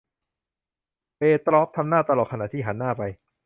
[1.17, 3.01] เปตรอฟทำหน้าตลกขณะที่หันหน้าไป